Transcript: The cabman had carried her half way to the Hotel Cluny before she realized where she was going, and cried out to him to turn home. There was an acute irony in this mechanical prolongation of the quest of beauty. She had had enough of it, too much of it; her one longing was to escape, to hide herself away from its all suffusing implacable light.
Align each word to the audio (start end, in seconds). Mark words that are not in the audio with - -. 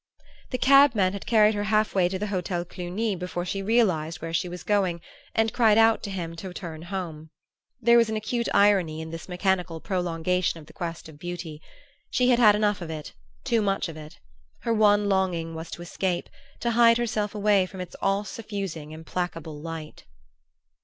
The 0.49 0.57
cabman 0.57 1.13
had 1.13 1.27
carried 1.27 1.53
her 1.53 1.65
half 1.65 1.93
way 1.93 2.09
to 2.09 2.17
the 2.17 2.25
Hotel 2.33 2.65
Cluny 2.65 3.15
before 3.15 3.45
she 3.45 3.61
realized 3.61 4.19
where 4.19 4.33
she 4.33 4.49
was 4.49 4.63
going, 4.63 4.99
and 5.35 5.53
cried 5.53 5.77
out 5.77 6.01
to 6.01 6.09
him 6.09 6.35
to 6.37 6.51
turn 6.55 6.81
home. 6.81 7.29
There 7.79 7.99
was 7.99 8.09
an 8.09 8.15
acute 8.15 8.49
irony 8.51 8.99
in 8.99 9.11
this 9.11 9.29
mechanical 9.29 9.79
prolongation 9.79 10.59
of 10.59 10.65
the 10.65 10.73
quest 10.73 11.07
of 11.07 11.19
beauty. 11.19 11.61
She 12.09 12.29
had 12.29 12.39
had 12.39 12.55
enough 12.55 12.81
of 12.81 12.89
it, 12.89 13.13
too 13.43 13.61
much 13.61 13.87
of 13.87 13.95
it; 13.95 14.17
her 14.61 14.73
one 14.73 15.07
longing 15.07 15.53
was 15.53 15.69
to 15.69 15.83
escape, 15.83 16.29
to 16.61 16.71
hide 16.71 16.97
herself 16.97 17.35
away 17.35 17.67
from 17.67 17.79
its 17.79 17.95
all 18.01 18.23
suffusing 18.23 18.93
implacable 18.93 19.61
light. 19.61 20.05